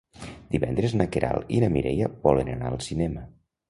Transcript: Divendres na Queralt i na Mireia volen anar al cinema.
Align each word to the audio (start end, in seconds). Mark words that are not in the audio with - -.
Divendres 0.55 0.95
na 1.01 1.07
Queralt 1.17 1.53
i 1.59 1.63
na 1.67 1.71
Mireia 1.77 2.11
volen 2.27 2.53
anar 2.59 2.77
al 2.77 2.85
cinema. 2.91 3.33